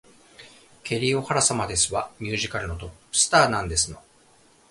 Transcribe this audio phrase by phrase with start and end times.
[0.83, 2.09] ケリー・オハラ様ですわ。
[2.19, 4.01] ミュージカルのトップスターなんですの